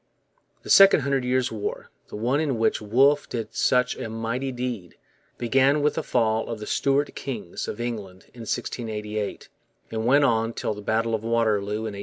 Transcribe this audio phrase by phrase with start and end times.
[0.63, 4.95] The Second Hundred Years' War, the one in which Wolfe did such a mighty deed,
[5.37, 9.47] began with the fall of the Stuart kings of England in 1688
[9.91, 11.99] and went on till the battle of Waterloo in 1815.